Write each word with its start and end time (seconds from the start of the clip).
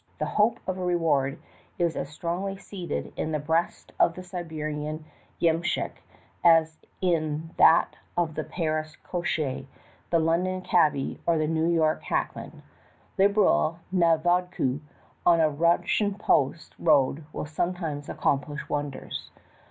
The 0.17 0.25
hope 0.25 0.59
of 0.65 0.79
reward 0.79 1.37
is 1.77 1.95
as 1.95 2.09
strongly 2.09 2.57
seated 2.57 3.13
in 3.15 3.31
the 3.31 3.37
breast 3.39 3.91
of 3.99 4.15
the 4.15 4.23
Siberian 4.23 5.05
yemshick 5.39 6.01
as 6.43 6.79
in 7.01 7.51
that 7.57 7.97
of 8.17 8.33
the 8.33 8.43
Paris 8.43 8.97
cochcr, 9.05 9.67
the 10.09 10.17
London 10.17 10.61
cabby, 10.63 11.19
or 11.27 11.37
the 11.37 11.45
New 11.45 11.67
York 11.67 12.01
hack 12.01 12.35
man. 12.35 12.63
Liberal 13.19 13.77
"Aa 13.93 14.17
Vodku^^ 14.17 14.79
on 15.23 15.39
a 15.39 15.51
Russian 15.51 16.15
post 16.15 16.73
road 16.79 17.23
will 17.31 17.45
sometimes 17.45 18.09
accomplish 18.09 18.67
wonders. 18.67 19.29